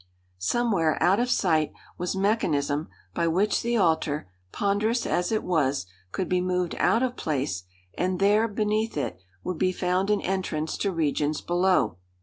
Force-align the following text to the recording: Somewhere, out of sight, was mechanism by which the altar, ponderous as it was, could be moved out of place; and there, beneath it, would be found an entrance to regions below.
Somewhere, 0.39 0.97
out 0.99 1.19
of 1.19 1.29
sight, 1.29 1.73
was 1.99 2.15
mechanism 2.15 2.87
by 3.13 3.27
which 3.27 3.61
the 3.61 3.77
altar, 3.77 4.27
ponderous 4.51 5.05
as 5.05 5.31
it 5.31 5.43
was, 5.43 5.85
could 6.11 6.27
be 6.27 6.41
moved 6.41 6.73
out 6.79 7.03
of 7.03 7.15
place; 7.15 7.65
and 7.95 8.19
there, 8.19 8.47
beneath 8.47 8.97
it, 8.97 9.19
would 9.43 9.59
be 9.59 9.71
found 9.71 10.09
an 10.09 10.21
entrance 10.21 10.75
to 10.79 10.91
regions 10.91 11.39
below. 11.39 11.97